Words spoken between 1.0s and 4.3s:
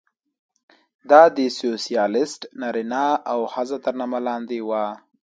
دا د سوسیالېست نارینه او ښځه تر نامه